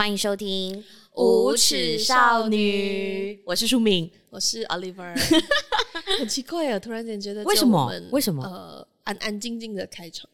[0.00, 0.74] 欢迎收听
[1.22, 5.14] 《无耻少女》，我是舒敏，我是 Oliver。
[6.18, 7.92] 很奇怪啊，突然间觉得为什么？
[8.10, 8.42] 为什么？
[8.42, 10.26] 呃，安安静静的开场。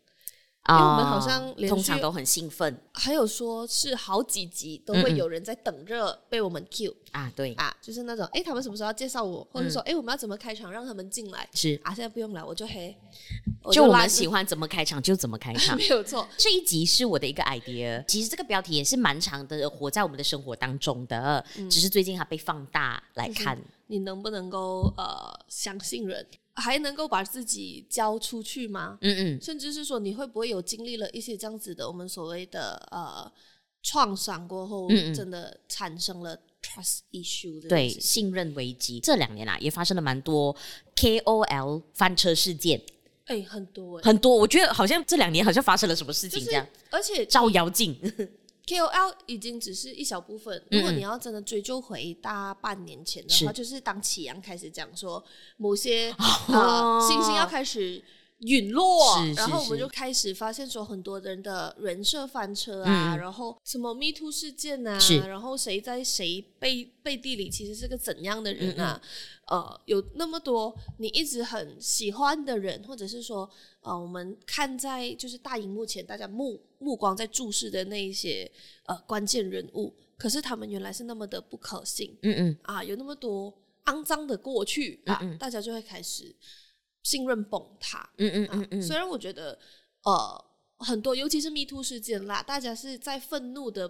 [0.68, 11.48] 因为我们好像通常都很兴奋，还有说是好几集都会有人在等着被我们 cue 啊，对啊，就是那种哎，他们什么时候要介绍我，或者说哎，我们要怎么开场让他们进来？
[11.54, 12.96] 是啊，现在不用了，我就黑，
[13.70, 16.26] 就我们喜欢怎么开场就怎么开场， 没有错。
[16.36, 23.58] 这一集是我的一个 idea，其实这个标题也是蛮长的，活在我们的生活当中的，只是最近它被放大来看。
[23.88, 26.26] 你能不能够呃相信人？
[26.56, 28.98] 还能够把自己交出去吗？
[29.00, 33.30] 嗯嗯，甚至是说你会不会有经历了一些这样子的我们所谓的呃
[33.82, 38.98] 创伤过后，嗯嗯真的产生了 trust issue 的对信任危机？
[39.00, 40.56] 这两年啊，也发生了蛮多
[40.96, 42.82] KOL 翻车事件。
[43.26, 47.94] 哎，很多、欸、很多，我觉得好像这两年好像发生了什么事情这样，就是、而且照妖镜。
[48.66, 50.62] KOL 已经只是一小部分。
[50.70, 53.52] 如果你要真的追究回大半年前的话，是。
[53.52, 55.24] 就是当启阳开始讲说
[55.56, 56.26] 某些、哦。
[56.48, 58.02] 呃、星星要开始
[58.40, 69.00] 陨落，然后我们就开始发现说很多人的人设翻车啊，嗯、然后什么 Me Too 事件啊，然后谁在谁背背地里其实是个怎样的人啊？
[69.50, 73.48] 嗯、呃，有那么多你一直很喜欢的人，或者是说
[73.80, 78.50] 呃，我们看在就是大荧幕前大家目目光在注视的那一些
[78.84, 82.58] 呃关键人物，可是他们原来是那么的不可信，嗯嗯。
[82.62, 83.52] 啊，有那么多
[83.86, 85.32] 肮脏的过去啊，嗯。
[85.32, 86.34] 嗯大家就会开始。
[87.02, 88.84] 信任崩塌，嗯嗯嗯嗯、啊。
[88.84, 89.56] 虽然我觉得，
[90.02, 90.44] 呃，
[90.78, 93.88] 很多，尤其是 Me Too 事件啦，大家是在愤怒的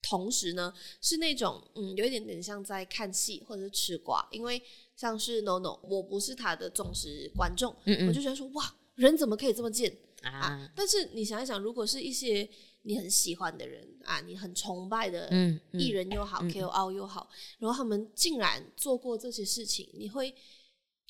[0.00, 0.72] 同时呢，
[1.02, 4.62] 是那种，嗯，有一点点像在看戏或者是吃瓜，因为
[4.96, 8.08] 像是 No No，我不是他的忠实观众，嗯嗯。
[8.08, 10.70] 我就觉得说，哇，人怎么可以这么贱啊，啊？
[10.74, 12.48] 但是你想一想，如果是一些
[12.82, 15.28] 你很喜欢的人啊，你很崇拜的
[15.72, 20.34] 艺人又好、嗯嗯、KOL 又好，然后他们竟然做过这些事情，你会。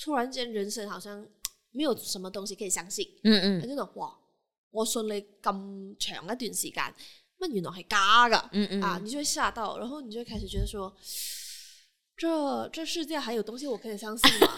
[0.02, 1.22] 突然间，人生好像
[1.72, 3.06] 没有什么东西可以相信。
[3.22, 4.16] 嗯嗯，真的哇！
[4.70, 6.94] 我信你咁长一段时间，
[7.38, 8.48] 乜原来系假噶？
[8.52, 10.90] 嗯嗯啊，你就会吓到，然后你就会开始觉得说，
[12.16, 14.54] 这这世界还有东西我可以相信吗？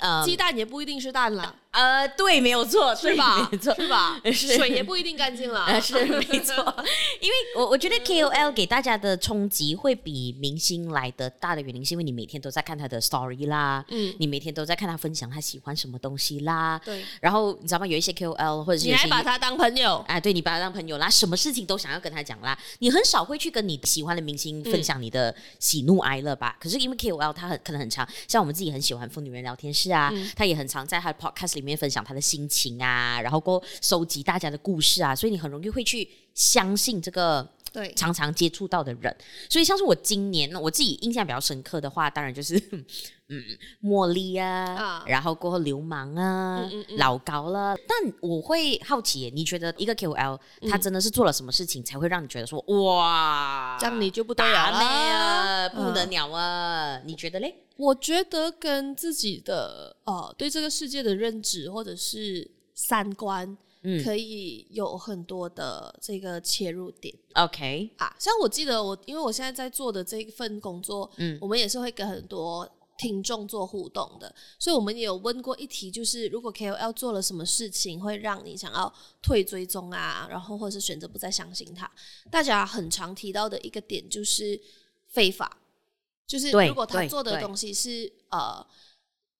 [0.00, 1.58] 呃， 鸡蛋也不一定是蛋了。
[1.70, 3.48] 呃，对，没有错，是吧？
[3.52, 4.20] 没错，是吧？
[4.32, 5.66] 水也不一定干净了。
[5.80, 6.54] 是没错，
[7.20, 17.04] 因为我我觉得 KOL 给大家的冲击会比明星来的大的原因，是因为你每天都在看他的 story 啦，嗯，你每天都在看他分享他喜欢什么东西啦，对。
[17.20, 17.86] 然后你知道吗？
[17.86, 26.56] 有一些 KOL 或者是你还把他当朋友，哎，对，你把他当朋友啦，什么事情都想要跟他讲啦，你很少会去跟你喜欢的明星分享你的喜怒哀乐吧？
[26.58, 39.14] 可是因为 KOL 他很可能很长，像我们自己很喜欢疯女人聊天室啊，他也很常在他的 podcast 里面分享他的心情啊，然后过收集大家的故事啊，所以你很容易会去相信这个对常常接触到的人。
[39.48, 42.60] 所以像是我今年我自己印象比较深刻的话，当然就是
[43.28, 43.42] 嗯
[43.82, 47.76] 茉莉啊，啊然后过后流氓啊，嗯嗯嗯老高了。
[47.86, 50.38] 但我会好奇，你觉得一个 KOL
[50.70, 56.96] 他真的是做了什么事情才会让你觉得说哇，这样你就不得了啊，不得了啊？
[56.96, 57.54] 嗯、你觉得嘞？
[57.76, 67.14] 我觉得跟自己的呃对这个世界的认知或者是三观，嗯，可以有很多的这个切入点。
[67.34, 78.92] OK 啊，像我记得我，因为我现在在做的这一份工作，嗯，我们也是会跟很多听众做互动的，所以我们也有问过一题，就是如果 KOL 做了什么事情会让你想要
[79.22, 81.90] 退追踪啊，然后或者是选择不再相信他，
[82.30, 84.60] 大家很常提到的一个点就是
[85.06, 85.56] 非法。
[86.26, 88.66] 就是如果他做的东西是呃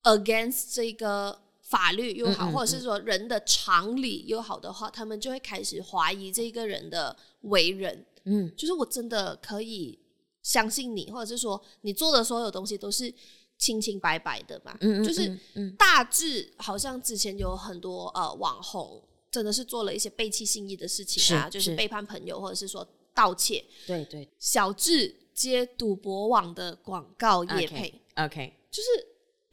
[0.05, 8.07] against 这个法律又好，或者是说人的常理又好的话，他们就会开始怀疑这个人的为人。
[8.25, 9.99] 嗯，就是我真的可以
[10.43, 13.13] 相信你，或者是说你做的所有东西都是
[13.59, 14.77] 清清白白的嘛？
[14.81, 15.37] 嗯，嗯，嗯，嗯就是
[15.77, 23.65] 大致好像之前有很多呃网红真的是做了一些背弃信义的事情啊，是就是背叛朋友，或者是说盗窃。
[23.87, 25.15] 对对，小智。
[25.39, 28.89] 接赌博网的广告业配，OK，就是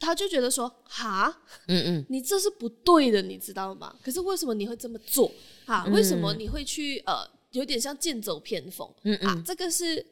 [0.00, 1.32] 他就觉得说，哈，
[1.68, 3.94] 嗯嗯，你这是不对的，你知道吗？
[4.02, 5.30] 可是为什么你会这么做？
[5.64, 8.92] 啊，为什么你会去呃，有点像剑走偏锋？
[9.04, 10.04] 嗯嗯，啊，这个是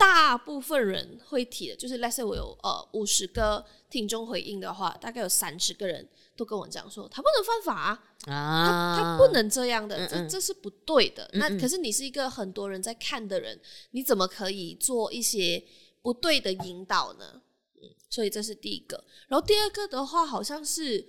[0.00, 8.04] 大部分人会提的，就是 let's say 我有呃五十个听众回应的话，大概有三十个人都跟我讲说，他不能犯法啊。
[8.24, 11.28] 啊，他他不能这样的，嗯嗯这这是不对的。
[11.34, 13.60] 那可是你是一个很多人在看的人，
[13.90, 15.62] 你怎么可以做一些
[16.00, 17.42] 不对的引导呢？
[17.76, 19.04] 嗯，所以这是第一个。
[19.28, 21.06] 然后第二个的话，好像是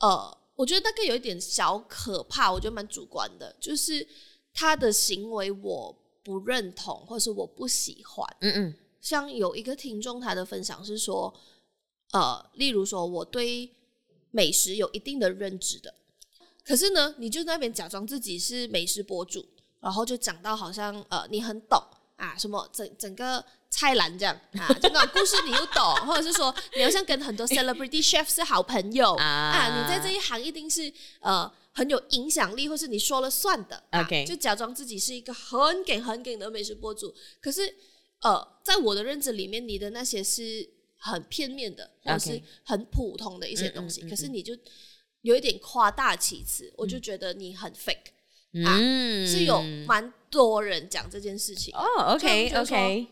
[0.00, 4.06] 呃，我觉得那个有一点小可怕，我觉得蛮主观的，就是
[4.52, 8.36] 他的行为我不认同，或是我不喜欢。
[8.40, 11.32] 嗯嗯，像有一个听众他的分享是说，
[12.10, 13.70] 呃，例如说我对
[14.32, 15.94] 美食有一定的认知的，
[16.64, 19.46] 可是呢，你就那边假装自己是美食博主，
[19.78, 21.80] 然后就讲到好像呃你很懂
[22.16, 31.48] 啊，什么整整个菜篮这样啊， 这个故事你又懂，或者是说你好像跟很多 celebrity chef 是好朋友 啊，啊，你在这一行一定是呃。
[31.76, 37.14] 很有影响力，或是你说了算的，OK，、啊、就假装自己是一个很给很给的美食博主。
[37.38, 37.74] 可是，
[38.22, 44.00] 呃，在我的认知里面，你的那些是很片面的，或者是很普通的一些东西。
[44.08, 44.56] 可是你就
[45.20, 48.08] 有一点夸大其词，嗯、我就觉得你很 fake、
[48.54, 48.78] 嗯、啊，
[49.26, 51.74] 是有蛮多人讲这件事情。
[51.76, 53.06] 哦、oh,，OK OK，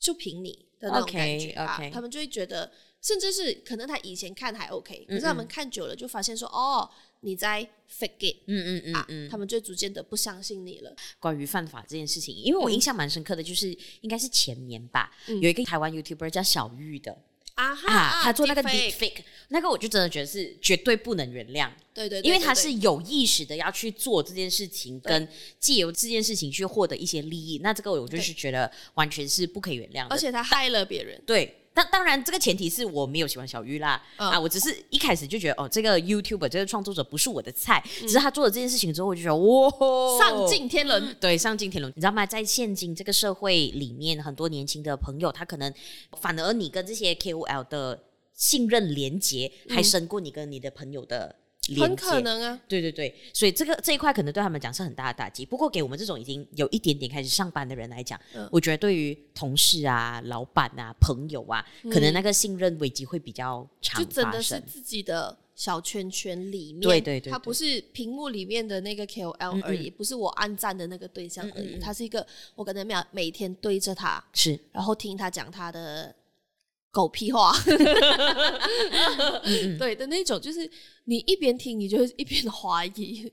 [0.00, 6.90] 就凭你的那种感觉.啊，他们就会觉得，甚至是可能他以前看还 OK，可是他们看久了就发现说，哦。
[7.24, 10.94] 你在 fake it，嗯嗯嗯嗯、啊，他们就逐渐的不相信你了。
[11.18, 17.16] 关于犯法这件事情，因为我印象蛮深刻的，就是应该是前年吧，嗯、有一个台湾 YouTuber 叫小玉的。
[17.54, 19.18] 啊哈啊，他做那个 deep fake，
[19.50, 21.70] 那个我就真的觉得是绝对不能原谅。
[21.94, 25.28] 对对，对，因为他是有意识的要去做这件事情，跟
[25.60, 30.08] 借由这件事情去获得一些利益，那这个我就是觉得完全是不可以原谅的。
[30.08, 31.60] 而且他害了别人，对。
[31.74, 34.38] 但当然，这个前提是我没有喜欢小玉啦、嗯、啊！
[34.38, 37.82] 我只是一开始就觉得哦，这个 YouTuber 这个创作者不是我的菜。
[38.00, 41.14] 嗯、只是他做了这件事情之后，我就觉得哇，上尽天伦。
[41.20, 41.92] 对，上尽天伦。
[41.96, 42.24] 你知道吗？
[42.24, 45.74] 在现今这个社会里面，很多年轻的朋友，他可能
[46.20, 51.34] 反而你跟这些 KOL 的信任连结还深过你跟你的朋友的。
[51.80, 55.46] 很可能啊，对对对，所以这个这一块可能对他们讲是很大的打击。
[55.46, 64.02] 不过给我们这种已经有一点点开始上班的人来讲，嗯、我觉得对于同事啊、老板啊、朋友啊，嗯、可能那个信任危机会比较长。
[64.02, 72.26] 就真的是自己的小圈圈里面，对对对，他不是屏幕里面的那个 KOL 而已，不是我暗赞的那个对象而已，他、嗯嗯、是一个
[72.56, 76.14] 我可能每每天对着他，是，然后听他讲他的。
[76.94, 77.52] 狗屁话，
[79.76, 80.70] 对的那种，就是
[81.06, 83.28] 你一边听，你就会一边怀疑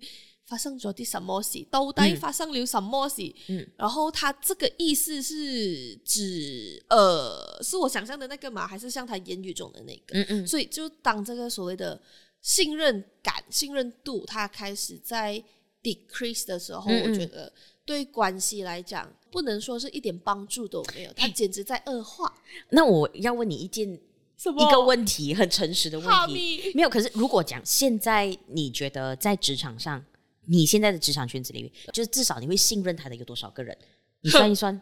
[0.48, 3.22] 发生咗啲什么事，到底发生了什么事？
[3.50, 8.66] 嗯，然后他这个意思是指，呃，是我想象的那个吗？
[8.66, 10.18] 还是像他言语中的那个？
[10.18, 10.48] 嗯嗯。
[10.48, 12.02] 所以，就当这个所谓的
[12.42, 15.42] 信任感、信任度，它开始在
[15.84, 17.54] decrease 的时候，我觉得。
[17.84, 22.32] 对关系来讲，不能说是一点帮助都没有，他简直在恶化。
[22.70, 24.00] 那我要问你一件
[24.38, 26.90] 什么一个问题，很诚实的问题，没有。
[26.90, 30.04] 可是如果讲现在，你觉得在职场上，
[30.46, 33.78] 你现在的职场圈子里面，就是至少你会信任他的有多少个人？
[34.22, 34.82] 你算一算，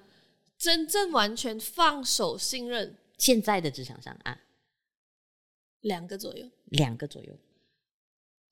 [0.57, 4.39] 真正完全放手信任，现在的职场上啊，
[5.81, 7.33] 两个左右，两个左右。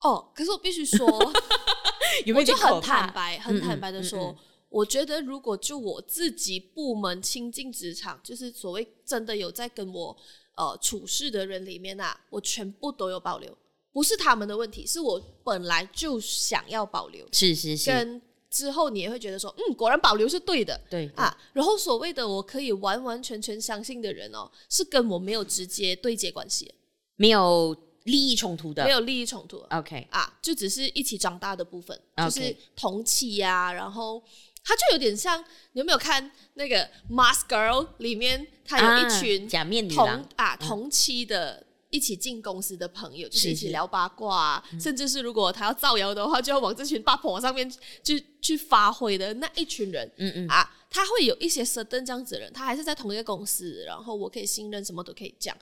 [0.02, 1.08] 哦，可是我必须说。
[2.26, 4.38] 有没有我就很坦白，很坦白的说，嗯嗯嗯、
[4.78, 10.16] 我觉得如果就我自己部门亲近职场，就是所谓真的有在跟我
[10.56, 13.58] 呃处事的人里面啊，我全部都有保留，
[13.92, 17.28] 不是他们的问题，是我本来就想要保留。
[17.32, 17.90] 是是是。
[17.90, 18.22] 跟
[18.52, 20.80] 之后你也会觉得说，嗯，果然保留是对的。
[20.92, 21.36] 对，对啊。
[21.54, 26.72] 然后所谓的我可以完完全全相信的人哦，是跟我没有直接对接关系，
[27.16, 27.76] 没有。
[28.08, 29.58] 利益冲突的，没有利益冲突。
[29.70, 32.24] OK 啊，就只是一起长大的部分，Okay.
[32.24, 33.74] 就是同期呀、啊。
[33.74, 34.24] 然后
[34.68, 35.40] 他就有点像，
[35.72, 36.76] 你有没有看那个
[37.10, 47.72] 《Mask Girl》里面，他有一群、啊、假面女同啊同期的一起进公司的朋友，嗯、就是一起聊八卦、啊，是是甚至是如果他要造谣的话，就要往这群八婆上面
[48.04, 50.12] 去去发挥的那一群人。
[50.18, 55.58] 嗯嗯啊，他会有一些 certain 这样子的人，他还是在同一个公司，然后我可以信任，什么都可以讲，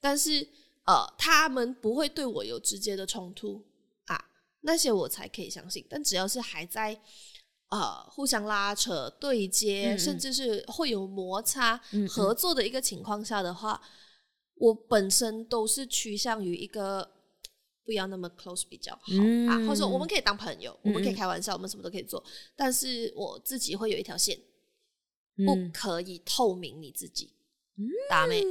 [0.00, 0.46] 但是。
[0.86, 3.62] 呃，他们不会对我有直接的冲突
[4.06, 4.24] 啊，
[4.62, 5.84] 那些我才可以相信。
[5.88, 6.98] 但只要是还在
[7.70, 9.98] 呃互相拉扯、对接，嗯嗯。
[9.98, 12.08] 甚至是会有摩擦、嗯嗯。
[12.08, 13.80] 合作的一个情况下的话，
[14.54, 17.10] 我本身都是趋向于一个
[17.84, 22.22] 不要那么 close 比较好、嗯、啊，或者说我们可以当朋友，嗯嗯我们可以开玩笑，我们什么都可以做，
[22.54, 24.38] 但是我自己会有一条线，
[25.46, 27.32] 不可以透明你自己，
[28.08, 28.44] 大妹。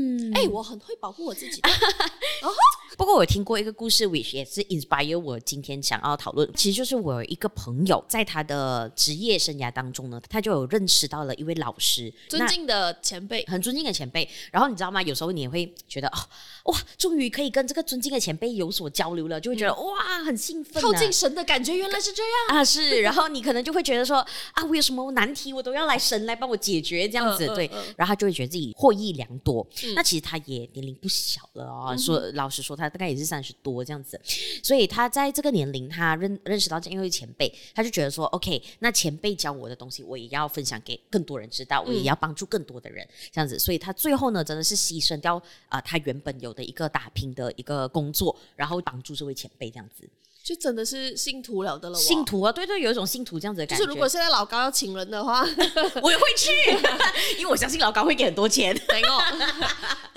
[0.00, 1.68] 嗯，哎、欸，我很会保护我自己的。
[2.96, 6.50] 不过我听过一个故事，which 也是 inspire 我今天想要讨论。
[6.54, 14.28] 其实就是我有一个朋友，在他的职业生涯当中呢，他就有认识到了一位老师，尊敬的前辈，很尊敬的前辈。
[14.50, 15.00] 然后你知道吗？
[15.02, 16.18] 有时候你也会觉得哦，
[16.64, 22.64] 哇，终于可以跟这个尊敬的前辈有所交流了，就会觉得、嗯、哇，很兴奋、啊，靠近神的感觉，原来是这样啊！
[22.64, 24.18] 是， 然后你可能就会觉得说
[24.52, 27.70] 啊，我有什么难题，我都要来神来帮我解决这样子，对。
[27.96, 29.66] 然后他就会觉得自己获益良多。
[29.90, 31.86] 嗯、那其实他也年龄不小了哦。
[31.88, 32.90] 嗯、说老实说，他。
[32.90, 34.20] 大概也是三十多这样子，
[34.64, 45.36] 所以他在这个年龄，他认认识到这样一位前辈，他就觉得说，OK，那前辈教我的东西，我也要分享给更多人知道，我也要帮助更多的人，这样子，所以他最后呢，真的是牺牲掉
[45.68, 50.10] 啊、呃，他原本有的一个打拼的一个工作，然后帮助这位前辈这样子。
[50.50, 53.84] 就真的是信徒了的了，信徒啊，对对，有一种信徒这样子的感觉。
[53.84, 55.42] 就是如果现在老高要请人的话，
[56.02, 56.50] 我也会去，
[57.38, 58.74] 因为我相信老高会给很多钱。
[58.88, 59.08] 没有，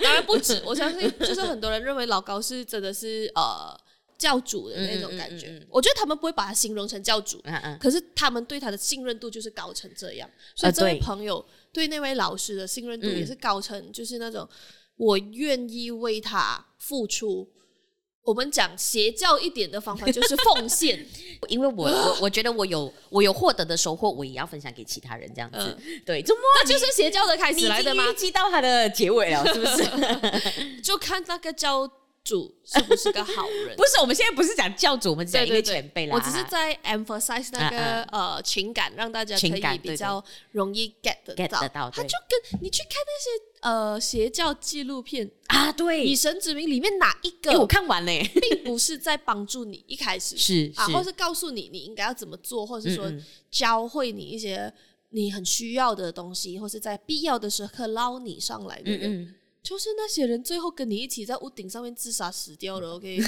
[0.00, 0.60] 当然不止。
[0.66, 3.78] 我相信，就是很多人认为老高是真的是呃
[4.18, 5.46] 教主的那种感觉。
[5.46, 10.28] 嗯嗯嗯嗯、我觉得他们不会把他形容成教主，嗯嗯，可是他们对他的信任度就是高成这样。
[10.56, 14.48] 所以这位朋友对那位老师的信任度也是高成，就是那种
[14.96, 17.48] 我愿意为他付出。
[18.24, 21.06] 我们讲邪教一点的方法就是 奉献，
[21.48, 25.58] 因为我 我我觉得我有我有获得的收获，我也要分享给其他人，这样子。
[25.58, 25.76] 呃、
[26.06, 28.10] 对，这么那就是邪教的开始来的吗？
[28.10, 30.80] 预计到它的结尾了，是不是？
[30.82, 31.86] 就看那个教
[32.24, 33.76] 主是不是个好人。
[33.76, 36.14] 不是，我们现在不是讲教主，我们讲一个前辈啦。
[36.16, 41.16] 我只是在 emphasize 那个、啊啊、呃情感，让大家可以比较容易 get。
[41.36, 43.53] get 得到，他就跟你去看那些。
[43.64, 47.50] 呃，邪教纪录片啊，对，以神之名里面哪一个？
[47.50, 53.10] 欸、我看完嘞，并不是在帮助你一开始 是啊，或是告诉你你应该要怎么做，或者是说
[53.50, 54.70] 教会你一些
[55.10, 59.34] 你很需要的东西，或是在必要的时刻捞你上来的人。
[59.64, 63.18] 就是那些人最后跟你一起在屋顶上面自杀死掉了， OK？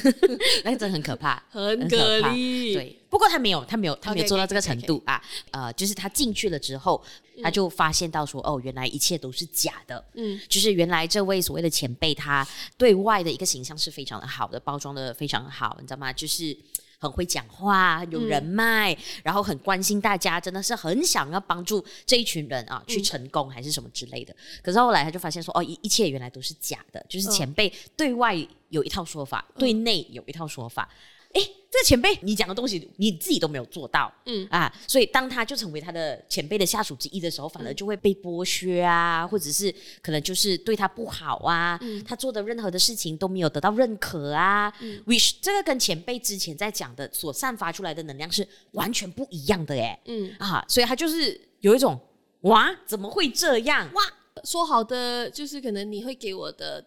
[0.64, 2.30] 那个真的很可怕， 很可怕。
[2.30, 5.20] 对，不过他没有，他没有，他没有做到这个程度.啊。
[5.50, 7.02] 呃，就是他进去了之后，
[7.42, 10.04] 他就发现到说，嗯、哦，原来一切都是假的。
[10.12, 16.12] 嗯，就是原来这位所谓的前辈，他对外的一个形象是非常的好的，包装的非常好，你知道吗？
[16.12, 16.54] 就是。
[16.98, 24.32] 很会讲话，有人脉，嗯、然后很关心大家，真的是很想要帮助这一群人啊去成功，还是什么之类的。
[24.34, 28.34] 嗯、可是后来他就发现说，哦，一一切原来都是假的，就是前辈对外
[28.70, 30.88] 有一套说法，嗯、对内有一套说法。
[31.32, 44.72] 哎，这个前辈，你讲的东西你自己都没有做到，嗯啊，所以当他就成为他的前辈的下属之一的时候，反而就会被剥削啊，或者是可能就是对他不好啊，嗯、他做的任何的事情都没有得到认可啊。
[44.80, 52.00] 嗯、which 这个跟前辈之前在讲的所散发出来的能量是完全不一样的哎，嗯啊，所以他就是有一种
[52.42, 54.02] 哇，怎么会这样哇？
[54.44, 56.84] 说好的就是可能你会给我的。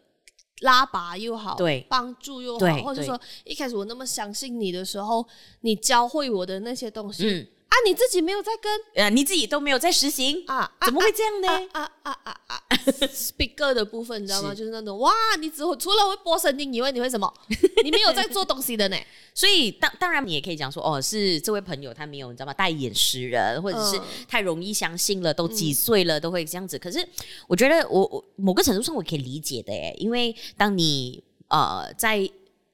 [0.62, 5.26] 拉拔又好，对，帮助又好，或者说一开始我那么相信你的时候，
[5.62, 7.28] 你教会我的那些东西。
[7.28, 10.70] 嗯啊，你自己没有在跟，呃，你自己都没有在实行啊？
[10.84, 11.48] 怎么会这样呢？
[11.74, 12.78] 啊啊啊啊啊
[13.14, 14.54] ！Speaker 的部分你知道吗？
[14.56, 17.32] 就是那种哇，你只会除了会播声音以外，你会什么？
[17.84, 18.98] 你没有在做东西的呢。
[19.36, 22.54] 所以当当然你也可以讲说，哦，是这位朋友他没有你知道吗？
[22.54, 26.78] 带眼识人，或者是太容易相信了，都几岁了都会这样子。
[26.80, 27.08] 可是
[27.48, 32.30] 我觉得我我某个程度上我可以理解的诶，因为当你呃在。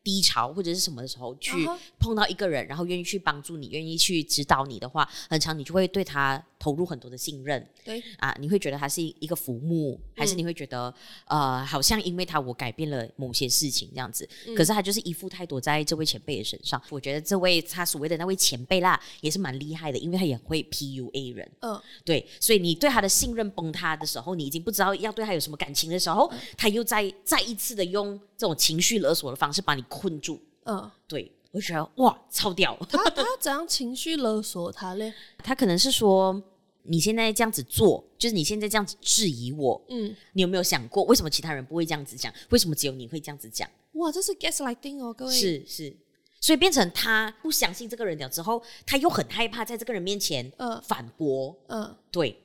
[0.05, 1.67] 低潮或者是什么的时候，去
[1.99, 7.67] 碰到一个人，然后愿意去帮助你，愿意去指导你的话，很长你就会对他投入很多的信任。
[7.83, 10.93] 对啊，你会觉得他是一个浮木，还是你会觉得、
[11.25, 14.29] 嗯、呃，好像因为他我改变了某些事情这样子？
[14.47, 16.79] 嗯、可是他就是依附太多在这位前辈的身上。
[16.91, 21.51] 我觉得这位他所谓的那位前辈啦，也是蛮厉害的，因为他也会 PUA 人。
[21.61, 32.77] 嗯，对，所以你对他的信任崩塌的时候，你已经不知道要对他有什么感情的时候，嗯、他又再再一次的用这种情绪勒索的方式把你困住，嗯，对，我就觉得哇，超屌！
[32.89, 35.13] 他 他怎样情绪勒索他嘞？
[35.37, 36.41] 他可能是说，
[36.83, 42.33] 你现在这样子做，就是你现在这样子质疑我，嗯，你有没有想过，为什么其他人不会这样子讲？
[42.49, 43.69] 为什么只有你会这样子讲？
[43.93, 45.95] 哇，这是 gaslighting 哦，各位，是是，
[46.41, 50.51] 所以变成他不相信这个人了之后，他又很害怕在这个人面前
[50.83, 52.41] 反驳，嗯，嗯，对。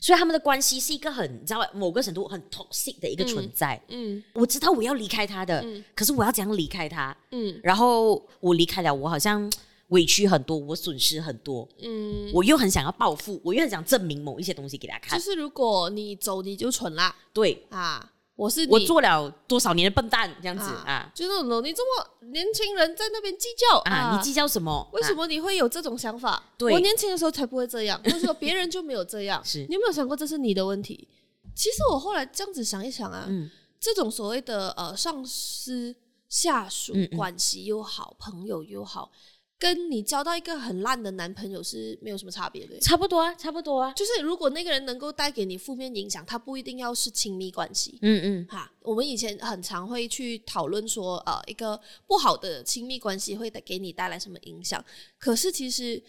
[0.00, 3.80] 所以他们的关系是一个很，你知道某个程度很 toxic 的一个存在。
[3.88, 7.16] 嗯，嗯我知道我要离开他的，嗯、可是我要怎样离开他？
[7.30, 9.50] 嗯，然后我离开了，我好像
[9.88, 11.68] 委屈很多，我损失很多。
[11.82, 15.18] 嗯，我又很想要报复，我又很想证明某一些东西给他看。
[15.18, 17.14] 就是如果你走，你就蠢啦。
[17.32, 18.10] 对啊。
[18.40, 24.88] 我是我做了多少年的笨蛋这样子啊，啊就那种你这么年轻人在那边计较啊，啊，你计较什么？
[24.94, 26.42] 为什么你会有这种想法？
[26.56, 29.44] 对，我年轻的时候才不会这样，或者说别人就没有这样。
[29.44, 31.06] 是你有没有想过这是你的问题？
[31.54, 35.94] 其实我后来这样子想一想啊，嗯，这种所谓的呃上司
[36.30, 39.12] 下属关系又好，朋友又好。
[39.60, 43.92] 跟你交到一个很烂的男朋友是没有什么差别的，差不多啊，差不多啊。
[43.92, 47.98] 就是如果那个人能够带给你负面影响，他不一定要是亲密关系。
[48.00, 54.82] 嗯嗯，哈，我们以前很常会去讨论说，呃，一个不好的亲密关系会带给你带来什么影响。
[55.18, 56.02] 可是其实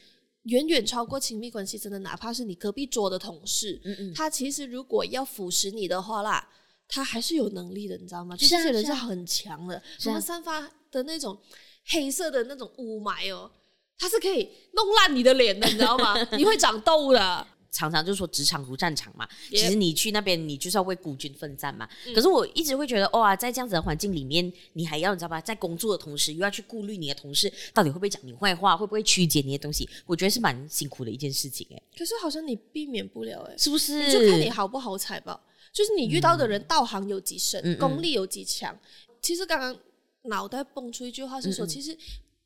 [0.43, 6.47] 远远超过亲密关系，真的哪怕是你隔壁桌的同事，嗯嗯，他其实如果要腐蚀你的话啦。
[6.93, 8.35] 他还是有能力的，你知道吗？
[8.35, 11.39] 就这些人是很强的，他们散发的那种
[11.91, 13.49] 黑色的那种雾霾哦，
[13.97, 16.15] 它是可以弄烂你的脸的，你知道吗？
[16.35, 17.47] 你会长痘的。
[17.73, 21.87] 常常就说职场如战场嘛，其实你去那边，你就是要为孤军奋战嘛。
[22.13, 31.81] 可是我一直会觉得，哇，在这样子的环境里面，你还要你知道吧，在工作的同时，又要去顾虑你的同事到底会不会讲你坏话，会不会曲解你的东西，我觉得是蛮辛苦的一件事情哎。
[31.97, 34.05] 可是好像你避免不了哎，是不是？
[34.05, 35.39] 你就看你好不好彩吧。
[35.71, 38.77] 就是你遇到的人道行有几深，嗯、功力有几强。
[39.21, 39.73] 其实刚刚
[40.23, 41.97] 脑袋蹦出一句话是说，嗯嗯其实。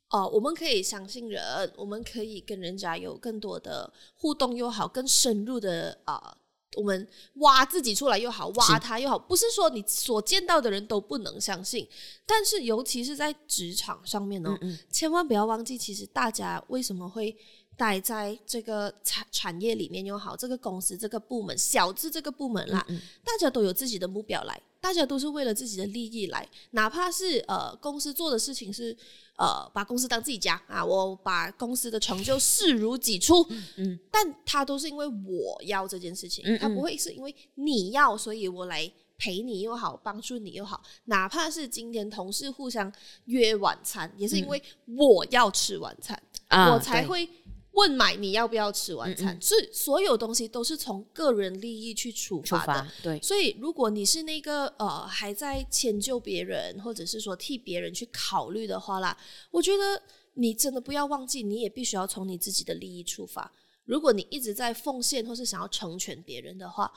[0.08, 1.42] 哦、呃，我们可以相信人，
[1.76, 6.36] 我们可以跟人家有更多的互动又好，更深入的啊、呃，
[6.76, 11.88] 我们挖自己出来又好，挖他又好，不是说你所见到的人都不能相信，
[12.24, 17.36] 但是尤其是在职场上面呢，嗯嗯千万不要忘记，其实大家为什么会
[17.76, 28.96] 待在这个产产业里面又好，这个公司这个部门，小至这个部门啦，嗯嗯大家都有自己的目标来，大家都是为了自己的利益来，哪怕是呃公司做的事情是。
[29.38, 30.82] 呃，把公司当自己家啊！
[30.82, 40.82] 我把公司的成就视如己出，嗯，嗯，但他都是因为我要这件事情，他不会是因为你要，所以我来陪你又好，帮助你又好。
[41.04, 42.90] 哪怕是今天同事互相
[43.26, 46.18] 约晚餐，也是因为我要吃晚餐，
[46.48, 47.28] 嗯，我才会。
[47.76, 49.40] 问买你要不要吃晚餐？
[49.40, 52.88] 是、嗯嗯、所有东西都是从个人利益去出发的。
[53.02, 59.16] 对，所以如果你是那个呃还在迁就别人，或者是说替别人去考虑的话啦，
[59.50, 60.02] 我觉得
[60.34, 63.52] 你真的不要忘记，你也必须要从你自己的利益出发。
[63.84, 66.90] 如果你一直在奉献或是想要成全别人的话，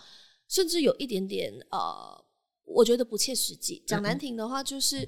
[0.47, 2.25] 甚至有一点点呃，
[2.63, 3.83] 我觉得不切实际。
[3.85, 5.07] 讲难听的话，就是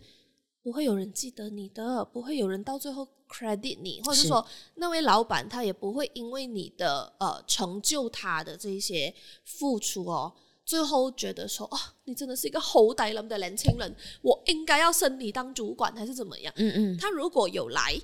[0.64, 3.08] 不会有人记得你的，不会有人到最后。
[3.32, 9.16] credit 你，或者是说那位老板他也不会因为你的呃成就他的这一些
[9.46, 10.34] 付出哦，
[10.66, 16.54] 最后觉得说哦，你真的是一个好歹人的年轻人，我应该要升你当主管还是怎么样？
[16.58, 17.98] 嗯嗯，他如果有来，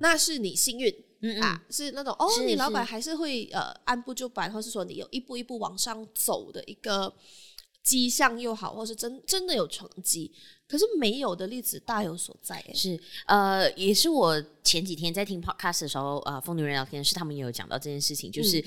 [0.00, 7.14] 那是你幸运，嗯嗯啊，是那种哦，你老板还是会呃按部就班，或是说你有一步一步往上走的一个
[7.82, 10.32] 迹象又好，或是真真的有成绩。
[10.68, 18.64] 可是没有的例子大有所在，是呃，也是我前几天在听 podcast 的时候，呃，疯女人聊天室他们也有讲到这件事情，就是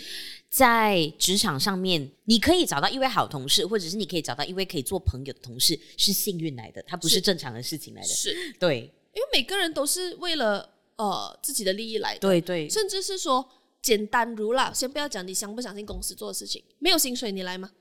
[0.47, 8.53] 在职场上面，你可以找到一位好同事，或者是你可以找到一位可以做朋友的同事，是幸运来的，它不是正常的事情来的，是。
[8.59, 8.81] 对，
[9.15, 13.43] 因为每个人都是为了呃自己的利益来的，对对，甚至是说
[13.81, 17.71] 简单如啦，先不要讲你相不相信公司做的事情，没有薪水你来吗？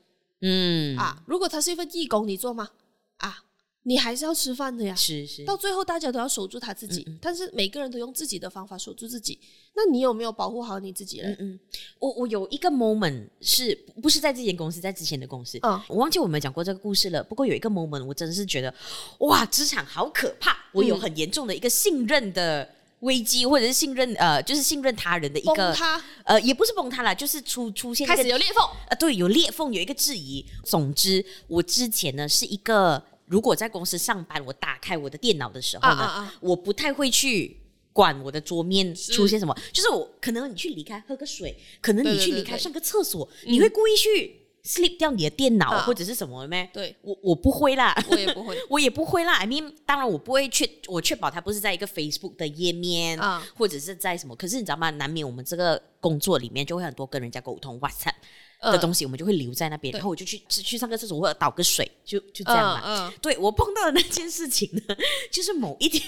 [0.45, 2.69] 嗯啊，如果他是一份义工，你做吗？
[3.17, 3.41] 啊。
[3.87, 9.39] 你还是要吃饭的呀，是是，到最后大家都要守住他自己，嗯嗯，但是每个人都用自己的方法守住自己。
[9.75, 11.29] 那你有没有保护好你自己呢？
[11.33, 11.59] 嗯嗯，
[11.99, 17.23] 我我有一个 moment 是不是在这间公司，在之前的公司，嗯，我忘记我们讲过这个故事了。
[17.23, 18.73] 不过有一个 moment，我真的是觉得，
[19.19, 20.57] 哇，职场好可怕！
[20.71, 22.67] 我有很严重的一个信任的
[23.01, 30.45] 危机，或者是信任呃，就是信任他人的一个崩塌，呃，也不是崩塌啦，就是出出现开始有裂缝，呃，对，有裂缝，有一个质疑。
[30.63, 33.03] 总之，我之前呢是一个。
[33.27, 37.57] 如果在公司上班，我打开我的电脑的时候呢，啊啊啊我不太会去
[37.91, 39.55] 管我的桌面出现什么。
[39.57, 46.67] 是就是我可能你去离开喝个水，可能你去离开上个厕所，对对对对你会故意去 slip 掉你的电脑或者是什么咩？
[46.73, 49.35] 对，我我不会啦，我也不会， 我也不会啦。
[49.35, 54.35] I mean，当然我不会确我确保它不是在一个 Facebook 的页面，啊、或者是在什么。
[54.35, 54.89] 可是你知道吗？
[54.91, 58.15] 难免我们这个工作里面就会很多跟人家沟通，WhatsApp。
[58.61, 63.13] 的东西我们就会留在那边，然后我就去去上个厕所或者倒个水，就就这样嘛。
[63.21, 64.95] 对，我碰到的那件事情呢，
[65.29, 66.01] 就是某一天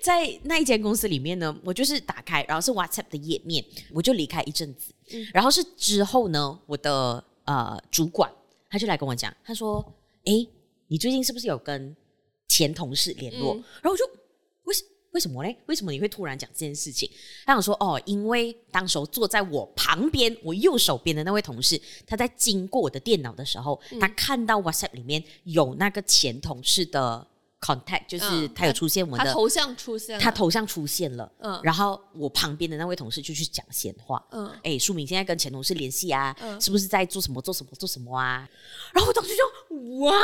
[0.00, 4.92] 在那一间公司里面呢，我就是打开，然后是 WhatsApp 的页面，我就离开一阵子。
[5.32, 8.30] 然后是之后呢，我的呃主管
[8.68, 9.84] 他就来跟我讲，他说
[10.24, 10.46] ：“哎，
[10.88, 11.96] 你最近是不是有跟
[12.48, 14.04] 前同事联络？”然后我就。
[14.64, 15.56] 为什为什么嘞？
[15.66, 17.10] 为什么你会突然讲这件事情？
[17.44, 27.26] 他想说哦，因为当时候坐在我旁边，我右手边的那位同事，他在经过我的电脑的时候，嗯、他看到 WhatsApp 里面有那个前同事的
[27.60, 31.30] contact，就是他有出现我的、头像出现了，他头像出现了。
[31.40, 34.24] 嗯，然后我旁边的那位同事就去讲闲话。
[34.30, 38.48] 嗯，哎，书敏现在跟前同事联系啊，嗯、是不是在做什么做什么做什么啊？
[38.92, 40.14] 然后我当时就哇，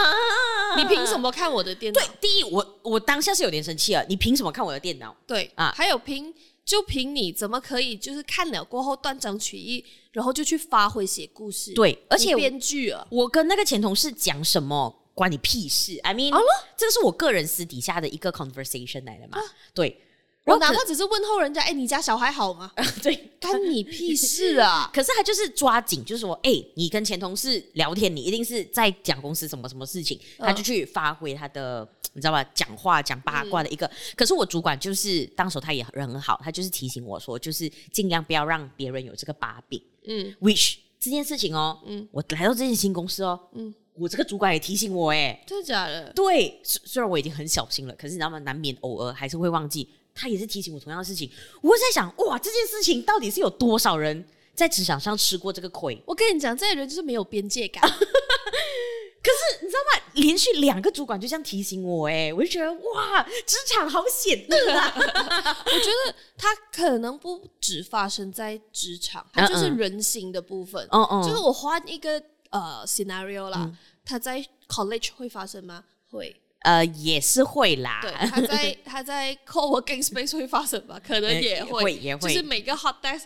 [0.77, 2.01] 你凭什么看我的电脑？
[2.01, 4.05] 对，第一，我我当下是有点生气了。
[4.09, 5.15] 你凭什么看我的电脑？
[5.27, 6.33] 对啊，还有凭
[6.65, 11.75] 就凭你怎么可以就是看了过后断章取义，然后就去发挥写故事？
[11.75, 16.39] 对，而且编剧啊，我跟那个前同事讲什么关你屁事？I mean，、啊、
[16.77, 19.39] 这个是我个人私底下的一个 conversation 来的嘛？
[19.39, 19.43] 啊、
[19.75, 20.03] 对。
[20.45, 22.71] 我哪怕只是问候人家，哎、欸，你家小孩好吗？
[23.03, 24.89] 对，干你屁事啊！
[24.95, 32.45] 可是他就是抓紧，就是说，哎、欸，你跟前同事聊天，你一定是在讲公司什么什么事情，他就去发挥他的，嗯、你知道吧？
[32.55, 33.89] 讲话讲八卦的一个。
[33.89, 39.83] 嗯、可是我主管就是当时他也人很好，他就是提醒我说，就是尽量不要让别人有这个把柄。
[40.07, 43.75] 嗯，which 这件事情哦，嗯，我来到这间新公司哦，嗯。
[43.99, 46.13] 我这个主管也提醒我，哎，真的假的？
[46.15, 48.39] 对，虽虽然我已经很小心了，可是你知道吗？
[48.41, 49.89] 难免偶尔还是会忘记。
[50.19, 51.31] 他也是提醒我同样的事情。
[51.61, 56.03] 我会在想，哇，这件事情到底是有多少人在职场上吃过这个亏？
[56.07, 57.83] 我跟你讲，这些人就是没有边界感。
[57.87, 60.03] 可是你知道吗？
[60.15, 64.95] 连续两个主管就这样提醒我，哎，我就觉得哇，职场好险恶啊！
[64.97, 70.89] 我觉得他可能不只发生在职场，他就是人性的部分。
[70.91, 72.23] 嗯嗯，就是我换一个。
[72.59, 75.85] 呃，scenario 啦，嗯、他在 college 会发生吗？
[76.11, 78.01] 会，呃，也是会啦。
[78.03, 81.01] 对，他在 他在 co-working space 会发生吧？
[81.05, 82.33] 可能也会，会也会。
[82.33, 83.25] 就是每个 hot desk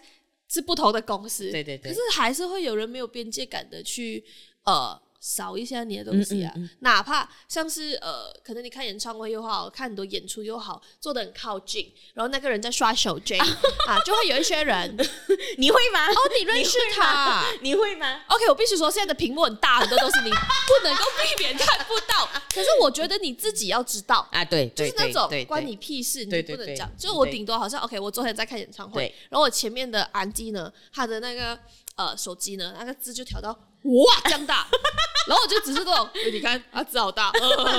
[0.48, 1.92] 是不同的公司，对对对。
[1.92, 4.24] 可是还是会有人没有边界感的去
[4.64, 5.00] 呃。
[5.20, 13.36] 扫一下你的东西啊，嗯嗯嗯、哪怕像是呃，可能你看演唱会又好，看很多演出又好，坐得很靠近，然后那个人在刷手机
[13.86, 14.96] 啊，就会有一些人，
[15.58, 16.06] 你会吗？
[16.08, 22.26] 哦，你认识他，你会吗？OK，我必须说，现在的屏幕很大，很多东西你不能够避免看不到。
[22.54, 26.90] 可是我觉得你自己要知道啊，对，就是那种关你屁事，你不能讲。
[26.96, 31.58] 就我顶多好像 OK，我昨天在看演唱会，然后我前面的安迪呢，他的那个
[31.96, 33.54] 呃手机呢，那个字就调到。
[33.82, 34.68] 哇，这样大，
[35.26, 37.32] 然后我就只是这种，你看啊，字好大。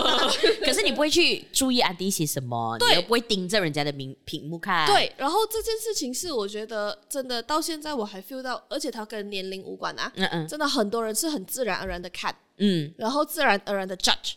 [0.65, 4.87] 可是你不会去注意安迪写什么，对你又不会盯着人家的屏屏幕看。
[4.87, 10.11] 对，然后这件事情是我觉得真的到现在我还 feel 到，而且它跟年龄无关啊。
[10.15, 10.47] 嗯嗯。
[10.47, 14.33] 真的很多人是很自然而然的看，嗯，然后自然而然的 judge。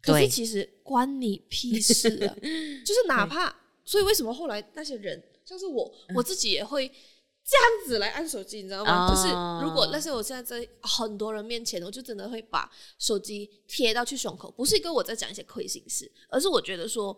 [0.00, 2.34] 可是其实关你屁事啊！
[2.40, 6.90] 对 就是哪怕，所以为什么后来那些人，像是我，我自己也会。
[7.46, 9.14] 这样子来按手机，你知道吗？Oh.
[9.14, 9.28] 就是
[9.62, 17.14] 如果那是我现在在很多人面前，我就真的会把手机贴到去胸口，不是跟我在讲一些亏心事，而是我觉得说，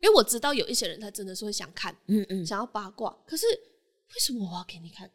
[0.00, 5.10] 因为我知道有一些人他真的是会想看，嗯嗯，想要八卦，可是为什么我要给你看？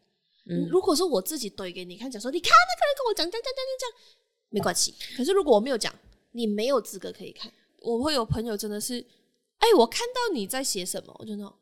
[0.48, 4.00] 嗯，如果说我自己怼给你看，讲说你看那个人跟我讲讲讲讲讲讲，
[4.50, 4.96] 没关系。
[5.16, 5.94] 可是如果我没有讲，
[6.32, 7.54] 你没有资格可以看。
[7.82, 9.06] 我会有朋友真的是，
[9.60, 11.54] 哎，我看到你在写什么，我就那种。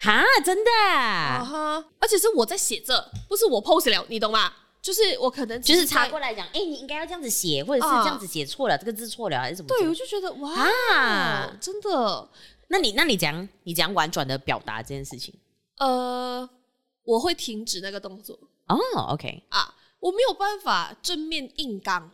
[0.00, 4.52] 哈，真的，啊哈，而且是我在写这，不是我 post 了，你懂吗？
[4.80, 9.68] 就是我可能就是查过来讲，哎、欸，你应该要这样子写，或者是这样子写错了，啊、这个字错了，还是什么？
[9.68, 10.50] 对，我就觉得哇，
[10.94, 12.28] 啊、真的。
[12.68, 15.34] 那你那你怎样，你怎样婉转的表达这件事情？
[15.76, 16.48] 呃，
[17.04, 18.38] 我会停止那个动作。
[18.68, 18.78] 哦
[19.10, 22.10] ，OK，啊，我没有办法正面硬刚。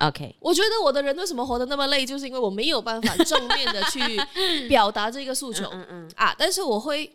[0.00, 3.98] OK，我觉得我的人为什么活得那么累，就是因为我没有办法正面的去
[4.68, 5.64] 表达这个诉求。
[5.72, 7.10] 嗯，嗯嗯啊，但是我会。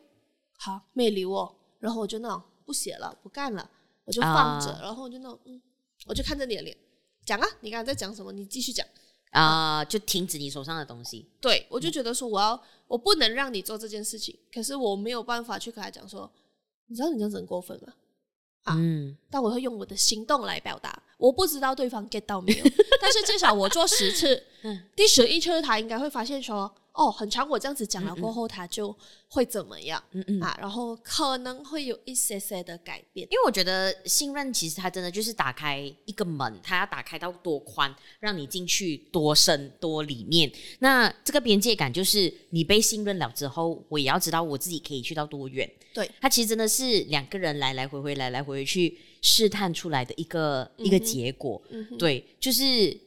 [0.65, 3.69] 好，没理我，然后我就那种不写了，不干了，
[4.03, 5.61] 我就放着，uh, 然后我就那种，嗯，
[6.07, 6.75] 我就看着你的脸，
[7.23, 8.31] 讲啊，你刚才在讲什么？
[8.31, 8.83] 你继续讲
[9.29, 11.29] 啊，uh, 就停止你手上的东西。
[11.39, 16.27] 对，我就觉得说，我要，我不能让你做这件事情，可是我没有办法去跟他讲说，
[16.87, 17.93] 你知道你这样子很过分吗？
[18.63, 22.63] 啊，嗯，但我会用我的行动来表达，我不知道对方 get 到没有，
[22.99, 26.73] 但是至少我做十次， 嗯，第十一次他应该会发现说。
[26.95, 28.95] 哦，很长我这样子讲了过后，他就
[29.27, 30.01] 会怎么样？
[30.11, 33.27] 嗯嗯啊，然后可能会有一些些的改变。
[33.29, 40.49] 因为我觉得信任其实它真的就是打开一个门，它要打开到多宽，让你进去多深多里面。
[40.79, 45.69] 那这个边界感就是你被信任了之后，我也要知道我自己可以去到多远。
[45.93, 51.61] 对，它其实真的是两个人来来回回来来回回去试探出来的一个、嗯、一个结果。
[51.69, 52.97] 嗯哼，对，就是。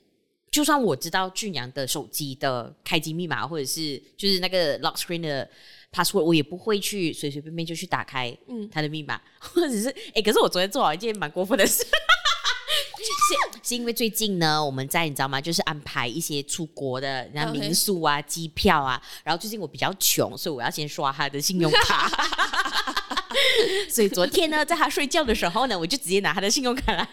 [0.51, 5.49] 就算我知道俊阳的手机的开机密码，或者是就是那个 lock screen 的
[5.93, 8.37] password，我也不会去随随便便就去打开
[8.71, 15.39] 他的密码，嗯、 或者是哎、欸，可是我昨天做好一件蛮过分的事， 是是因为最近呢，我们在你知道吗？
[15.41, 22.11] 就是安排一些出国的，然后民宿啊、机.票啊，然后最近我比较穷，所以我要先刷他的信用卡，
[23.91, 27.09] 所以昨天呢，在他睡觉的时候呢，我就直接拿他的信用卡来。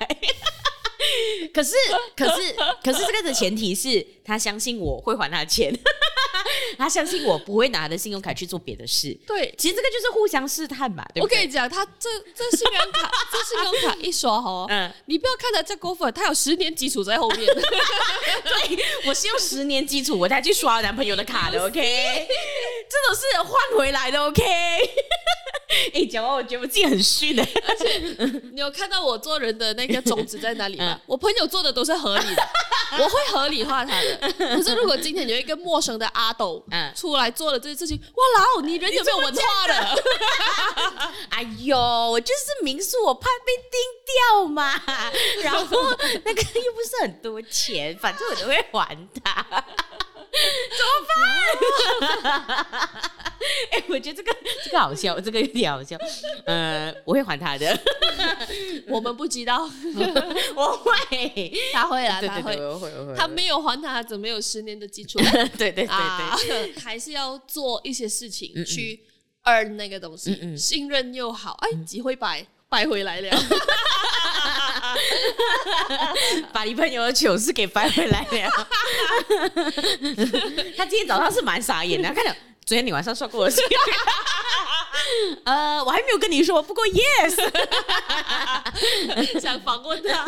[1.53, 1.73] 可是，
[2.15, 5.73] 可是，可是，这个的前提是他相信我会还他钱，
[6.77, 9.17] 他相信我不会拿他的信用卡去做别的事。
[9.25, 11.03] 对，其实这个就是互相试探嘛。
[11.13, 17.45] 对对，我跟你讲，他这这信用卡， 这信用卡一刷哦，嗯，你不要看他这过分，他有十年基础在后面。
[17.45, 22.27] 对，我是用十年基础我才去刷男朋友的卡的，OK？
[22.89, 24.43] 这种是换回来的，OK？
[25.93, 27.99] 哎，讲完我觉得我自己很逊的，而且
[28.53, 30.93] 你有看到我做人的那个种子在哪里吗？
[30.93, 32.47] 嗯、我朋友做的都是合理的，
[32.99, 34.33] 我会合理化他的。
[34.37, 36.44] 可是如果今天有一个陌生的阿斗
[36.95, 38.23] 出来做了这些事情，哇
[38.55, 39.73] 老，你人有没有文化的？
[41.29, 44.81] 哎呦，我就是民宿，我怕被盯掉嘛。
[45.43, 45.77] 然后
[46.23, 49.45] 那个又不是很多钱，反正我都会还他。
[50.75, 50.91] 怎么
[52.21, 53.24] 办？
[53.71, 55.97] 哎、欸，我觉得这个这个好笑，这个有点好笑。
[56.45, 57.77] 呃，我会还他的，
[58.87, 59.63] 我们不知道，
[60.55, 65.19] 我会，他会啦，他会，我会，我会，他没有还他，怎么有十年的基础？
[65.57, 66.37] 对对对对，啊、
[66.83, 68.99] 还是要做一些事情去
[69.43, 73.43] earn 那个东西，嗯嗯信任又好，哎，机会摆摆回来了。
[76.51, 78.67] 把你朋友的糗事给掰回来了。
[80.77, 82.31] 他今天早上是蛮傻眼的，看到
[82.65, 83.61] 昨天你晚上说过的事。
[85.43, 87.35] 呃，我还没有跟你说，不过 yes，
[89.39, 90.25] 想访问他，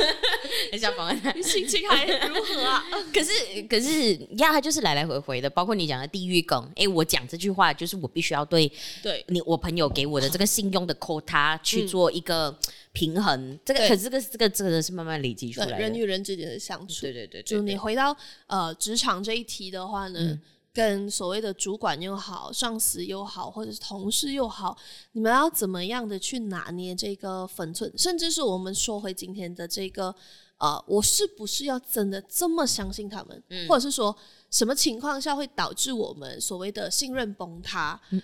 [0.77, 2.83] 想访问他，心情还如何啊？
[3.11, 3.31] 可是
[3.67, 6.71] 可是呀，他就是来来回回的，包括你讲的地狱梗。
[6.75, 8.71] 哎，我讲这句话，就是我必须要对
[9.01, 12.55] 对你我朋友给我的这个信用的 quota 去做一个
[12.91, 13.49] 平衡。
[13.49, 17.01] 嗯、这个可是这个这个真的是慢慢累积出来的，人与人之间的相处。
[17.01, 20.19] 对对对，对，就你回到呃职场这一题的话呢？
[20.19, 20.39] 嗯
[20.77, 24.77] 跟所谓的主管又好，上司又好，或者是同事又好，
[25.13, 27.91] 你们要怎么样的去拿捏这个分寸？
[27.97, 30.13] 甚至是我们说回今天的这个，
[30.59, 33.43] 呃，我是不是要真的这么相信他们？
[33.49, 34.15] 嗯，或者是说
[34.51, 37.99] 什么情况下会导致我们所谓的信任崩塌？
[38.11, 38.21] 嗯，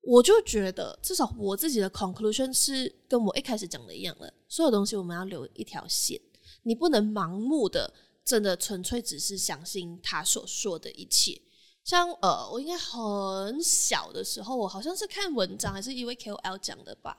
[0.00, 6.18] 我就觉得，至少我自己的 conclusion 是跟我一开始讲的一样的，所有东西我们要留一条线，
[6.62, 7.92] 你不能盲目的，
[8.24, 11.38] 真的纯粹只是相信他所说的一切。
[11.84, 17.18] 像呃，我应该很小的时候，我好像是看文章还是一位 KOL 讲的吧。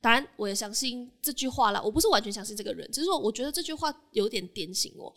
[0.00, 1.82] 当然，我也相信这句话啦。
[1.82, 5.12] 我不是完全相信这个人，只是说我觉得这句话有点点醒我。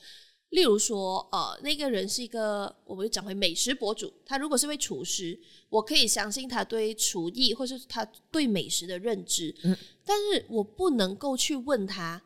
[0.50, 12.20] 例如说，呃，那个人是一个，我们就讲回美食博主，他如果是位厨师，我可以相信他对厨艺或是他对美食的认知，嗯，但是我不能够去问他。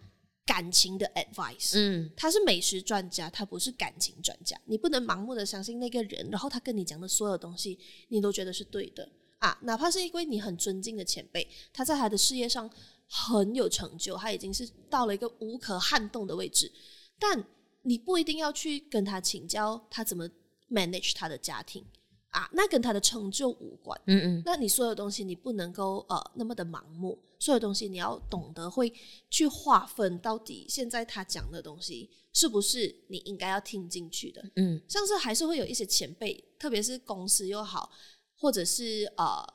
[0.46, 4.60] 感情的 advice，嗯，他是美食专家，他不是感情专家。
[4.66, 7.80] 你不能盲目的相信那个人，然后他跟你讲的所有东西，
[8.10, 9.58] 你都觉得是对的啊。
[9.62, 12.70] 哪怕是因为你很尊敬的前辈，他在他的事业上
[13.08, 16.72] 很有成就，他已经是到了一个无可撼动的位置，
[17.18, 17.46] 但
[17.84, 20.30] 你不一定要去跟他请教他怎么
[20.70, 21.86] manage 他的家庭。
[22.34, 24.00] 啊，那跟他的成就无关。
[24.08, 28.92] 嗯嗯，那你所有东西你不能够呃那么的盲目，所有东西你要懂得会
[29.30, 34.44] 去划分，到底现在他讲的东西是不是你应该要听进去的。
[34.56, 37.92] 嗯，像是还是会有一些前辈，特别是公司又好，
[38.36, 39.46] 或者是呃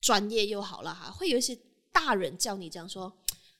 [0.00, 1.56] 专业又好了哈，会有一些
[1.92, 3.12] 大人叫你这样说，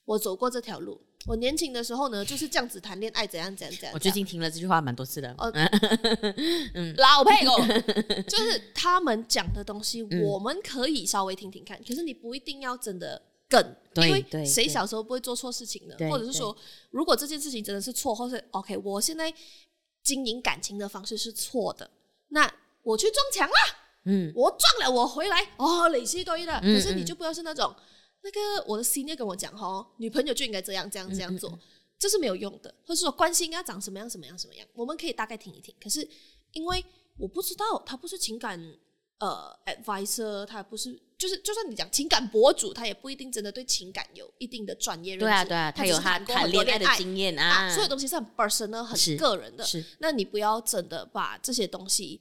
[0.07, 1.04] 我走过这条路。
[1.27, 3.93] 我年轻的时候呢，就是这样子谈恋爱，怎样怎样怎样。
[3.95, 5.35] 我最近听了这句话蛮多次的。
[5.39, 5.51] 呃、
[6.75, 7.57] 嗯，老配狗，
[8.29, 15.95] 就是他们讲的东西，我们可以稍微听听看，可是你不一定要真的梗，因为谁小时候不会做错事情呢？
[16.11, 16.55] 或者是说，
[16.91, 19.33] 如果这件事情真的是错，或是 OK，我现在
[20.03, 21.91] 经营感情的方式是错的，
[22.29, 23.55] 那我去撞墙了，
[24.05, 27.75] 嗯，我撞了，我回来，哦，累积多一点，可是你就不要是那种。
[28.25, 31.61] 那个我的 senior 跟我讲哈，女朋友就应该这样这样这样做，嗯嗯嗯，
[31.99, 32.75] 这是没有用的。
[32.87, 35.75] 或者说关系应该长什么样什么样什么样，我们可以大概听一听。
[35.79, 36.09] 可是
[36.53, 36.83] 因为
[37.19, 38.59] 我不知道，他不是情感
[39.19, 45.25] 呃 advisor，他不是就是就算你讲情感博主，他也不一定真的对情感有一定的专业认识。
[45.27, 49.63] 对啊对啊，他有他谈恋爱的经验啊，啊，所有东西是很 personal 很个人的。
[49.63, 52.19] 是，那你不要真的把这些东西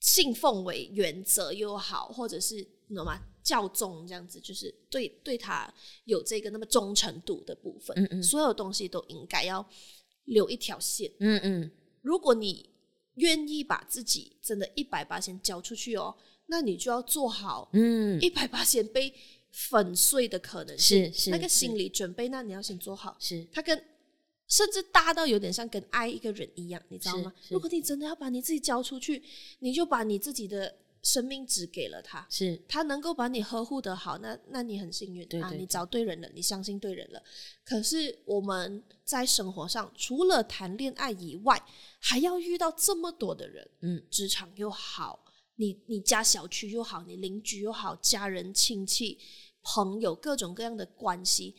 [0.00, 2.56] 信奉为原则又好，或者是
[2.88, 3.20] 你懂吗？
[3.44, 5.72] 教宗这样子，就是对对他
[6.06, 9.64] 有这个那么忠诚度的部分，嗯嗯，所有东西都应该要
[10.24, 11.70] 留一条线，嗯嗯。
[12.00, 12.70] 如果你
[13.16, 19.12] 愿意把自己真的一百八先交出去哦，那你就要做好，嗯，一百八先被
[19.52, 23.14] 粉碎的可能性，是是那个心理准备，那你要先做好。
[23.20, 23.78] 是，他跟
[24.48, 27.30] 甚至大到有点像跟爱一个人一样，你知道吗？
[27.50, 29.22] 如果你真的要把你自己交出去，
[29.58, 30.74] 你就把你自己的。
[31.04, 32.60] 生命只给了他，是。
[32.66, 35.22] 他能够把你呵护的好，那那你很幸运。
[35.42, 37.22] 啊，你找对人了，你相信对人了。
[37.62, 41.62] 可是我们在生活上，除了谈恋爱以外，
[42.00, 45.22] 还要遇到这么多的人，嗯，职场又好，
[45.56, 49.18] 你你家小区又好，你邻居又好，家人亲戚
[49.62, 51.54] 朋友各种各样的关系，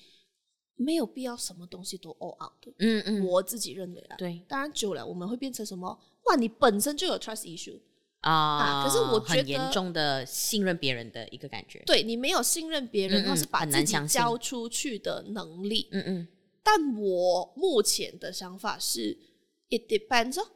[0.74, 5.88] 没有必要什么东西都 all out 的，嗯嗯，我自己认为啊，对，当然久了我们会变成什么？
[6.26, 7.80] 哇，你本身就有 trust issue。
[8.26, 15.88] 啊，可是我觉得很严重的信任别人的一个感觉，对，你没有信任别人，他是把自己交出去的能力。
[15.92, 16.28] 嗯嗯。
[16.64, 19.16] 但我目前的想法是
[19.70, 20.48] ，it depends 哦，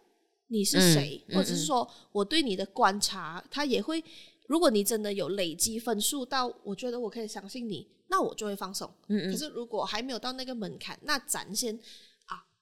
[0.47, 4.03] 你是谁，嗯、或者是说我对你的观察，他也会。
[4.47, 8.91] 如果你真的有累积分数到，我觉得我可以相信你，那我就会放松。
[9.09, 9.31] 嗯嗯。
[9.31, 11.79] 可是如果还没有到那个门槛，那咱先啊，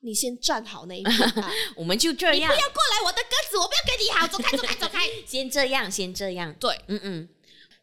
[0.02, 1.16] 你先站好那一边。
[1.44, 2.36] 啊、我们就这样。
[2.36, 5.00] 你不要过来，我的鸽子，我不要跟你好，走开，走开，走开。
[5.26, 6.54] 先这样，先这样。
[6.60, 7.30] 对，嗯嗯。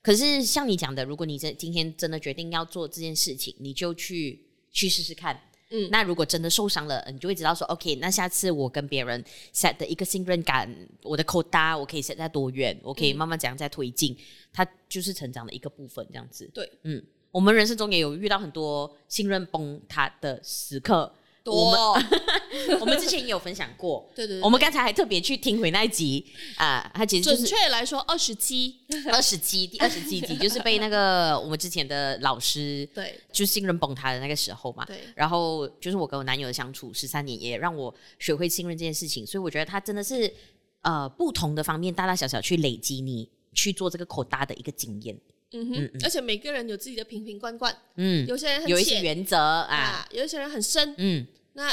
[0.01, 5.41] 可是像你讲的，如果你真今天真的决定要做这件事情，你就去去试试看。
[5.71, 10.73] 嗯，那如果真的受伤了，你就会知道说，OK，那下次我跟别人 set 的一个信任感，
[11.03, 14.17] 我的 quota 我可以 set 在多远，我可以慢慢怎样再推进，
[14.53, 16.49] 它就是成长的一个部分，这样子。
[16.53, 21.13] 对，嗯，我们人生中也有遇到很多信任崩塌的时刻。
[21.45, 22.07] 多我们
[22.81, 26.25] 我们之前也有分享过，对，对对，我们刚才还特别去听回那一集
[26.57, 28.81] 啊，它其实就是准确来说二十七，
[29.13, 40.33] 二十七第二十七集就是被那个我们之前的老师 对，就信任崩塌的那个时候嘛，对，然后就是我跟我男友的相处十三年，也让我学会信任这件事情，所以我觉得他真的是
[40.81, 45.15] 呃不同的方面大大小小去累积你去做这个口大的一个经验。
[45.53, 51.73] 嗯哼，而且每个人有自己的瓶瓶罐罐，嗯，有些人很有一些原则啊，有一些人很深，嗯，那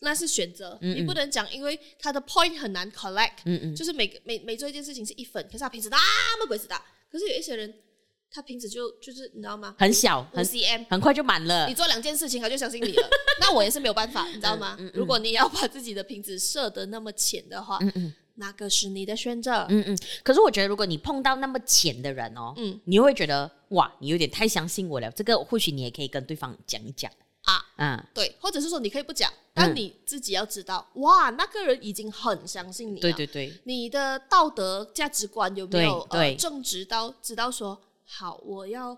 [0.00, 7.74] 那是选择，你不能讲，因为他的 point 很难 collect，嗯嗯，就是每每每做一件事情是一分，可是他瓶子那么鬼子大，可是有一些人
[8.30, 9.74] 他瓶子就就是你知道吗？
[9.78, 13.08] 很小，很 cm，很快就满了，你做两件事情他就相信你了，
[13.40, 14.78] 那我也是没有办法，你知道吗？
[14.94, 18.14] 如果你要把自己的瓶子设得那么浅的话，嗯嗯。
[18.36, 19.98] 那个是你的选择，嗯嗯。
[20.22, 25.10] 可是我觉得，如果你碰到那么浅的人哦，嗯，你会觉得哇，你有点太相信我了。
[25.10, 27.10] 这个或许你也可以跟对方讲一讲
[27.42, 38.96] 啊，嗯，对，或者是说你可以不讲，但你自己要知道，嗯、哇，那个人已经很相信你了，对对对，你的道德价值观有没有对正直到知道说好，我要。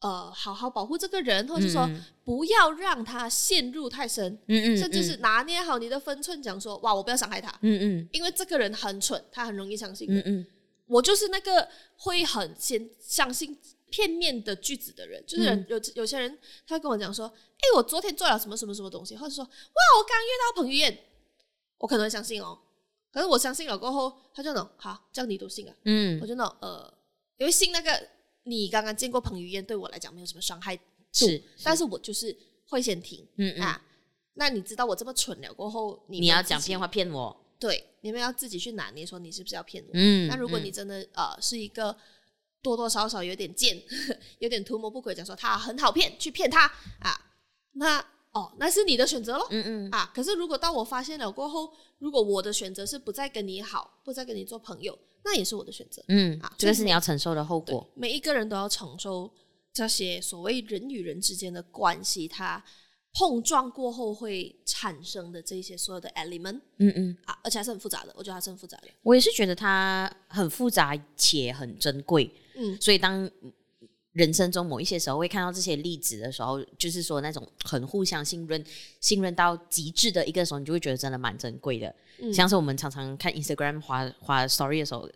[0.00, 1.88] 呃，好好保护这个人，或者说
[2.24, 10.46] 不要让他陷入太深，嗯嗯，甚至是拿捏好你的分寸，讲说哇，我不要伤害他，嗯嗯，因为这个人很蠢，他很容易相信，嗯嗯，
[10.86, 13.58] 我就是那个会很先相信
[13.90, 20.96] 片面的句子的人，就是人有有些人他会跟我讲说，哎，我昨天做了什么什么什么东西，或者说哇，我刚约到彭于晏，
[21.78, 22.56] 我可能会相信哦，
[23.10, 26.94] 可是我相信了过后，他就能好，这样你都信啊，嗯，我就能呃，
[27.38, 28.00] 因为信那个。
[28.48, 30.82] 你刚刚见过彭于晏，对我来讲没有什么伤害度，
[31.12, 33.62] 是，但是我就是会先停，嗯，嗯。
[33.62, 33.82] 啊，
[34.34, 41.96] 那你知道我这么蠢了过后，你，你要讲骗话骗我，对，你们要自己去拿捏，说你是不是要骗我，嗯，那如果你真的呃是一个
[42.62, 43.82] 多多少少有点贱，
[44.40, 46.66] 有点图谋不轨，讲说他很好骗，去骗他。
[47.00, 47.20] 啊，
[47.72, 54.98] 那哦，那是你的选择咯，嗯嗯，啊，可是如果当我发现了过后，如果我的选择是不再跟你好，不再跟你做朋友。
[55.30, 57.86] 那也是我的选择，嗯啊，这个是你要承受的后果。
[57.94, 59.30] 每一个人都要承受
[59.74, 62.64] 这些所谓人与人之间的关系，它
[63.12, 68.14] 碰撞过后会产生的这些所有的 element，嗯嗯啊，而且还是很复杂的。
[68.16, 68.88] 我觉得还是很复杂的。
[69.02, 73.30] 我也是觉得它很复杂且很珍贵，嗯，所以当。
[74.18, 78.62] 人生中某一些时候会看到这些例子的时候，就是说那种很互相信任、
[79.00, 81.94] 信任到极致的一个时候，你就会觉得真的蛮珍贵的。
[82.20, 85.08] 嗯、像是我们常常看 Instagram 滑滑 Story 的时候，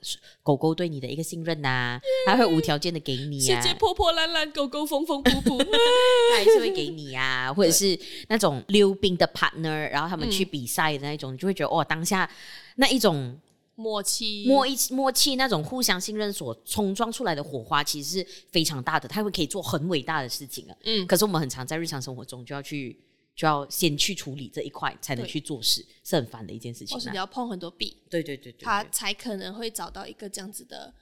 [0.44, 3.60] 狗狗对你的一个信任呐、啊，它会无条件的给你啊。
[3.60, 7.52] 世界破破烂烂，狗狗缝缝补补，它还是会给你啊。
[7.52, 12.30] 或者是那种溜冰的 partner，然后他们去比赛的那种，嗯、你就会觉得哦，当下
[12.76, 13.36] 那一种。
[13.74, 19.08] 默契，默契，默契，那种互相信任所冲撞出来的火花，其实是非常大的。
[19.08, 20.76] 他会可以做很伟大的事情啊。
[20.84, 23.02] 嗯，可是我们很常在日常生活中就要去，
[23.34, 26.94] 就要先去处理这一块，才能去做事，是很烦的一件事情。
[26.94, 30.92] 或是你要碰很多壁，对对对对，他才可能会找到一个这样子的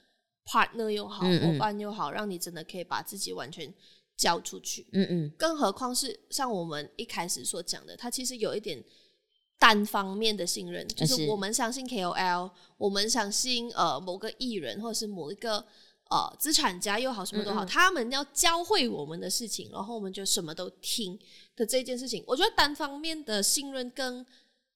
[0.46, 3.74] partner 又好，伙、伴又好，让你真的可以把自己完全
[4.16, 4.87] 交出去。
[4.92, 8.83] 嗯嗯，更何况是像我们一开始所讲的，他其实有一点。
[9.61, 15.62] 单方面的信任，就是我们相信 KOL，我们相信呃某个艺人或者是某一个
[16.09, 17.68] 呃资产家又好，什么都好，嗯嗯。
[17.68, 21.18] 他们要教会我们的事情，然后我们就什么都听
[21.55, 24.25] 的这件事情，我觉得单方面的信任更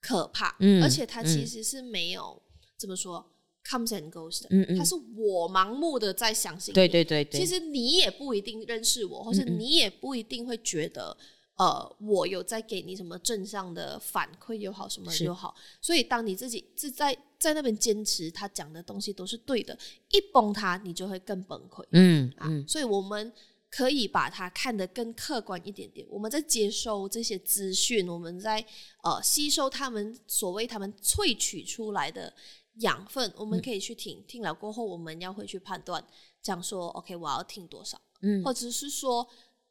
[0.03, 3.25] 可怕，嗯、而且它其实是没有、嗯、怎么说
[3.67, 4.77] comes and goes 的，嗯嗯。
[4.77, 11.17] 它是我盲目的在相信你，对对对对，其实你也不一定认识我，或是你也不一定会觉得。
[11.57, 19.79] 呃，我有在给你什么正向的反馈又好，什么又好，所以当你自己是在在那边坚持他讲的东西都是对的，
[20.11, 21.85] 一崩塌你就会更崩溃。
[21.93, 23.33] 嗯啊，嗯所以我们
[23.71, 26.05] 可以把它看得更客观一点点。
[26.11, 28.59] 我们在接收这些资讯，我们在
[29.05, 32.35] 呃吸收他们所谓他们萃取出来的
[32.81, 36.05] 养分，我们可以去听，嗯、听了过后我们要会去判断，
[36.43, 39.25] 讲说 OK 我要听多少，嗯，或者是说。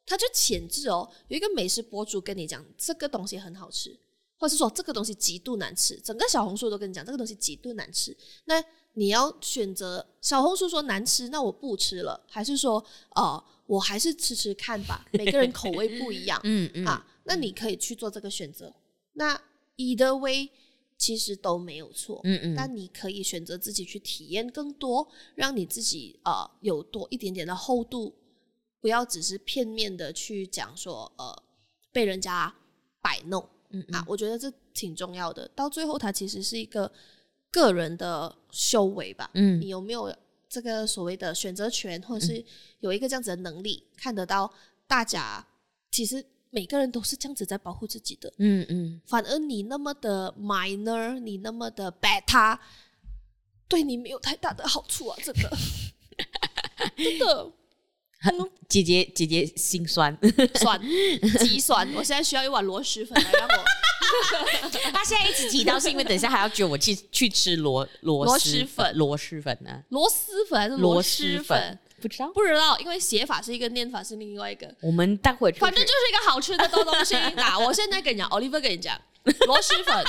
[0.05, 3.97] 他就潜质哦，有一个美食博主跟你讲这个东西很好吃，
[4.37, 12.83] 或是说这个东西极度难吃，整个小红书都跟你讲这个东西极度难吃，那你要选择小红书说难吃，那我不吃了，还是说
[13.15, 15.05] 呃我还是吃吃看吧？
[15.13, 18.73] 每个人口味不一样，嗯嗯啊，那你可以去做这个选择。
[19.13, 19.39] 那
[19.77, 20.49] either way
[20.97, 28.13] 其实都没有错，嗯嗯，但你可以选择自己去体验更多，让你自己呃有多一点点的厚度，
[28.83, 31.43] 不要只是片面的去讲说呃
[31.93, 32.53] 被人家
[33.01, 35.47] 摆弄，嗯嗯啊，我觉得这挺重要的。
[35.55, 36.91] 到最后，它其实是一个
[37.49, 40.13] 个人的修为吧，嗯，你有没有
[40.49, 42.43] 这个所谓的选择权，或者是
[42.81, 44.53] 有一个这样子的能力，嗯、看得到
[44.85, 45.47] 大家
[45.89, 46.25] 其实。
[46.55, 49.01] 每个人都是这样子在保护自己的，嗯嗯。
[49.07, 52.59] 反而你那么的 minor，你那么的 beta，
[53.67, 55.17] 对你没有太大的好处啊！
[55.23, 55.49] 真的，
[56.95, 57.51] 真的。
[58.69, 60.17] 姐姐姐姐心酸
[60.55, 60.79] 酸
[61.39, 63.63] 极酸，我现在需要一碗螺蛳粉来让我。
[64.93, 69.81] 他现在一直提到是因为等一下还要叫我去去吃螺螺蛳粉，螺蛳粉呢？
[69.89, 71.79] 螺蛳粉还是螺蛳粉？
[72.01, 74.69] 不知道，不知道，因为写法是一个，念法是另外一个。
[74.81, 77.57] 我们待会反正就是一个好吃的东东西啊！
[77.65, 78.99] 我现在跟你讲，Oliver 跟你讲，
[79.47, 80.03] 螺蛳粉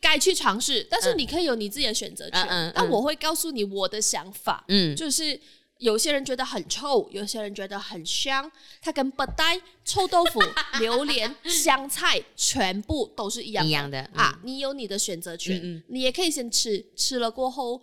[0.00, 2.42] 该去尝试，但是你可以有你自己的选择权。
[2.42, 2.72] 嗯嗯。
[2.74, 5.40] 但我会告诉你我的想法，嗯，就是
[5.82, 10.40] 有些人觉得很臭，有些人觉得很香，它跟不带臭豆腐、
[10.78, 14.38] 榴莲、香菜全部都是一样一样的啊！
[14.44, 17.82] 你有你的选择权，你也可以先吃，吃了过后。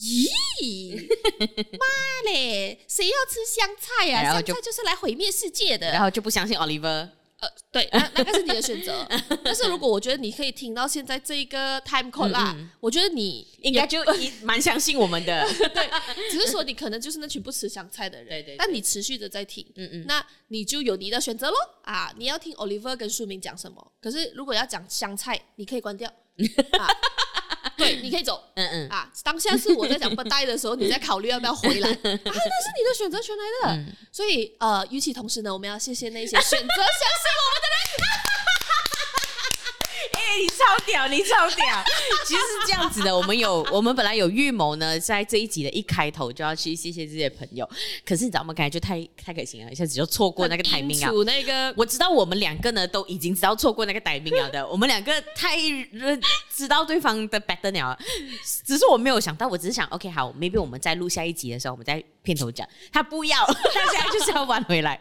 [0.00, 0.96] 咦，
[1.76, 2.78] 妈嘞！
[2.88, 4.32] 谁要吃香菜呀、啊？
[4.32, 5.90] 香菜就是来毁灭世界的。
[5.90, 7.06] 然后就不相信 Oliver。
[7.40, 9.06] 呃，对，那那个是你的选择。
[9.42, 14.00] 但是如果我觉得你可以听到现在这一个 time code 啦，嗯嗯我觉得你应该就
[14.44, 15.46] 蛮相信我们的。
[15.74, 15.90] 对，
[16.30, 18.28] 只是说你可能就是那群不吃香菜的人。
[18.28, 18.56] 对，对对。
[18.58, 21.56] 但你持续的在听，嗯嗯，那你就有你的选择喽。
[21.82, 23.92] 啊，你要听 Oliver 跟书明讲什么？
[24.02, 26.08] 可是如果要讲香菜，你可以关掉。
[26.08, 26.88] 啊
[27.80, 28.42] 对，你可以走。
[28.54, 31.96] 嗯嗯啊，当下是我在讲不带的时候，你在考虑要不要回来 啊？
[32.02, 33.76] 那是你的选择权来的。
[33.76, 38.20] 嗯、所以呃，与其同时呢，我们要谢谢那些选择相信我们的人。
[40.38, 41.84] 你超屌，你超屌！
[42.24, 47.68] 其实是这样子的，我们有，我们本来有预谋呢，在这一集的一开头就要去谢谢这些朋友。
[48.06, 48.54] 可是你知道吗？
[48.54, 51.10] 刚才就太太开心了，一下子就错过那个 timing 啊！
[51.26, 54.66] 那个，我知道我们两个呢都已经知道错过那个 timing 了的。
[54.66, 55.56] 我们两个太
[56.60, 57.98] 知道对方的 better 了，
[58.64, 62.02] 只是我没有想到，我只是想，OK，好，maybe 我们在录下一集的时候，我们再。
[62.22, 64.94] 片头讲他不要， 他现在就是要挽回来。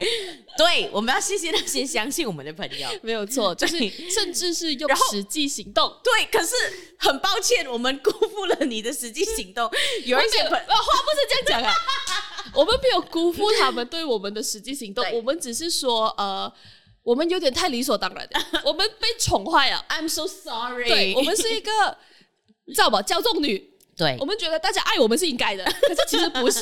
[0.57, 3.77] 对，我们要谢谢那些相信我们的朋友，没有错，就是
[4.09, 5.93] 甚至是用实际行动。
[6.01, 6.55] 对，可是
[6.97, 9.69] 很抱歉，我们辜负了你的实际行动。
[10.07, 11.75] 有一些朋友，话不是这样讲啊，
[12.55, 16.49] 我们没有辜负他们对我们的实际行动，我们只是说，呃，
[17.03, 19.85] 我们有点太理所当然了， 我们被宠坏了。
[19.89, 20.87] I'm so sorry。
[20.87, 21.97] 对，我们是一个，
[22.65, 23.78] 你知道吧，骄纵女。
[23.99, 26.59] 对，我们觉得大家爱我们是应该的， 可是其实不是。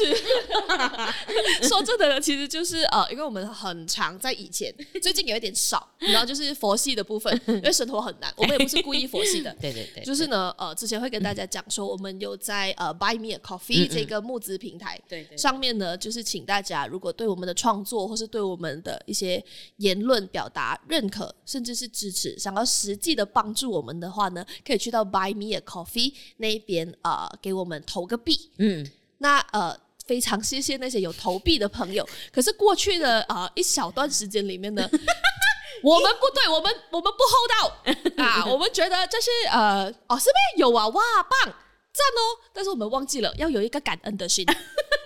[1.70, 9.56] 说真的呢，其实就是呃，因为我们很常在以前，最近有一点少，然后就是佛系的部分， 因为生活很难，我们也不是故意佛系的。
[9.62, 19.44] 对对对，就是呢，呃，之前会跟大家讲说，我们有在呃 Buy Me a Coffee 这个募资平台，对对，上面呢，就是请大家如果对我们的创作或是对我们的一些
[19.78, 27.26] 言论表达认可，甚至是支持，想要实际的帮助我们的话呢，可以去到 Buy Me a Coffee 那一边啊。
[27.26, 28.86] 呃给我们投个币，嗯，
[29.20, 32.08] 那呃非常谢谢那些有投币的朋友。
[32.32, 34.90] 可是过去的呃一小段时间里面呢，
[35.84, 40.88] 我们不对，我们我们不厚道 啊，我们觉得这是呃哦是不是有啊？
[40.88, 41.54] 哇棒！
[41.98, 42.22] 赞哦！
[42.54, 44.46] 但是我们忘记了要有一个感恩的心，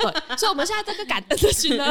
[0.02, 1.86] 对，所以我们现在这个感恩的心呢，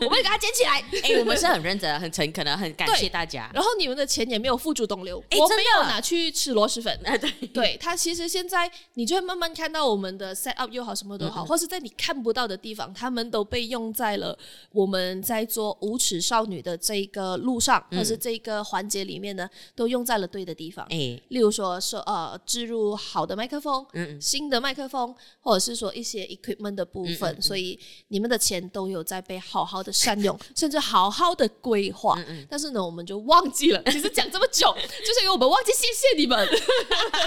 [0.00, 0.80] 我们给它捡起来。
[1.02, 3.50] 哎、欸，我们是很认真、很诚恳的，很感谢大家。
[3.54, 6.98] 然后你们的钱也没有付诸东流，欸、我没有拿去吃螺蛳粉。
[7.20, 14.36] 对，对，它其实现在你就会慢慢看到我们的 set up 又好，什么都好，嗯嗯或是在你看不到的地方，他们都被用在了
[14.72, 20.84] 我们在做无耻少女的这个路上，嗯、或是这个环节里面呢，都用在了对的地方。
[20.86, 24.18] 哎、欸，例如说说呃，置入好的麦克风，嗯。
[24.20, 32.14] 新的麦克风，或者是说一些 equipment 的部分，所以你们的钱都有在被好好的善用， 甚至好好的规划。
[32.18, 33.82] 嗯嗯，但是呢，我们就忘记了。
[33.84, 36.48] 其实讲这么久， 就是因为我们忘记谢谢你们。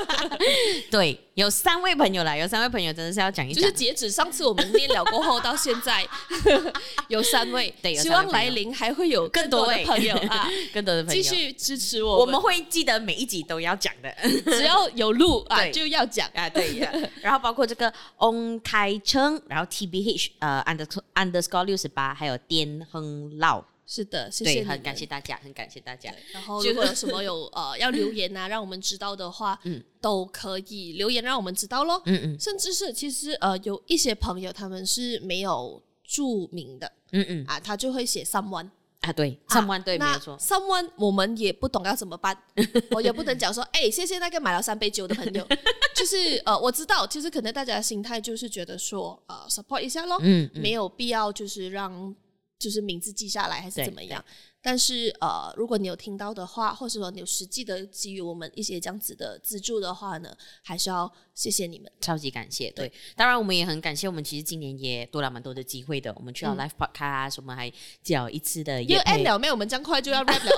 [0.92, 3.62] 对，有三位朋友来，有三位朋友真的是要讲一讲。
[3.62, 6.06] 就是截止上次我们念了过后到现在，
[7.08, 11.22] 有三位，对，希望来临还会有更多的朋友啊， 更多的朋友。
[11.22, 12.20] 继续支持我们。
[12.20, 14.14] 我们会记得每一集都要讲的，
[14.46, 16.30] 只要有录啊就要讲。
[16.34, 16.80] 啊，对。
[17.22, 23.64] 然后包括这个 On 开称，然后 T B H 呃 underscore underscore 六十八，还有颠亨烙
[23.94, 26.10] 是的，谢谢对，很感谢大家，很感谢大家。
[26.32, 32.02] 然后如果有 什么有呃要留言啊，让我们知道的话，嗯，都可以留言让我们知道咯。
[32.06, 37.46] 嗯嗯，甚至是其实呃有一些朋友他们是没有注明的，嗯嗯。
[37.46, 38.70] 啊，他就会写 someone
[39.02, 42.38] 啊，对，someone 对，没有错，someone 我们也不懂要怎么办，
[42.92, 45.46] 我也不能讲说， 哎，谢谢那个买了三杯酒的朋友，
[45.94, 52.16] 就是呃我知道，其实可能大家的心态就是觉得说，呃 support 一下咯，嗯，没有必要就是让。
[52.62, 54.24] 就是名字记下来还是怎么样？
[54.62, 62.70] 但是呃，如果你有听到的话，或者说你有实际的给予我们一些这样子的资助的话呢，还是要谢谢你们，超级感谢。
[62.70, 66.14] 对，对当然我们也很感谢，我们其实今年也多了蛮多的机会的。
[66.16, 69.24] 我们去到 live podcast，、嗯、我们还叫一次的因为 end。
[69.24, 69.54] 了没有？
[69.54, 70.52] 我们这样快就要 rap 了。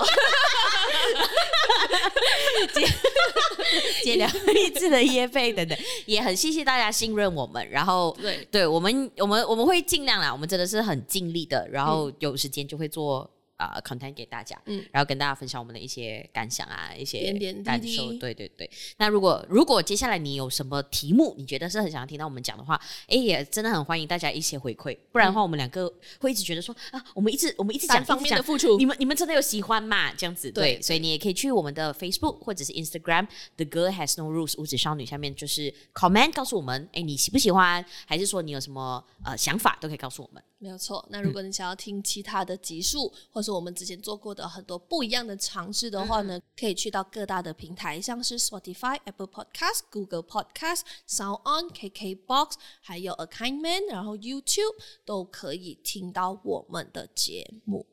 [4.02, 7.68] 接了一次的业费等等，也很谢谢大家信任我们。
[7.70, 11.68] 然后对，对我们，我们我们会尽量啦，我们真的是很尽力的。
[11.70, 13.30] 然后有时间就会做。
[13.56, 17.32] 啊、uh,，content 给大家，嗯，然后跟大家分享我们的一些感想啊，一些
[17.64, 18.68] 感受，对对对。
[18.96, 30.12] 那如果如果接下来你有什么题目，你觉得是很想要听到我们讲的话，哎，也真的很欢迎大家一些回馈，不然的话，我们两个会一直觉得说、嗯、啊，我们一直我们一直讲方面的付出，你们你们真的有喜欢吗？
[30.14, 40.42] 这样子对，对，所以你也可以去我们的 Facebook 或者是 Instagram，The Girl Has No Rules 无指少女下面就是 comment 告诉我们，哎，你喜不喜欢，还是说你有什么呃想法，都可以告诉我们。
[40.64, 41.06] 没有错。
[41.10, 57.84] 那如果你想要听其他的集数，嗯、或是我们之前做过的很多不一样的尝试的话呢，嗯、可以去到各大的平台，像是 Spotify、Apple Podcast、Google Podcast、Sound On、KKBox，还有 A Kind Man，然后 YouTube 都可以听到我们的节目。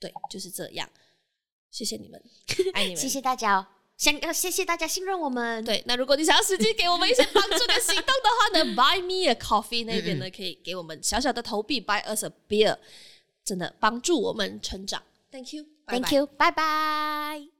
[0.00, 0.90] 对，就是这样。
[1.70, 2.20] 谢谢你们，
[2.74, 3.75] 爱你们，谢谢大家哦。
[3.96, 5.64] 想要谢谢大家信任我们。
[5.64, 12.76] 对，那如果你想要实际给我们一些帮助跟行动的话呢， Buy Me a Coffee 那边呢可以给我们小小的投币，Buy us a beer，
[13.44, 15.02] 真的帮助我们成长。
[15.30, 17.55] Thank you，Thank you，拜拜。